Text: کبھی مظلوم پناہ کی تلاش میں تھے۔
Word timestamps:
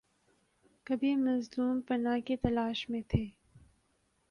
کبھی 0.87 1.15
مظلوم 1.15 1.81
پناہ 1.81 2.19
کی 2.19 2.37
تلاش 2.37 2.89
میں 2.89 3.01
تھے۔ 3.07 3.25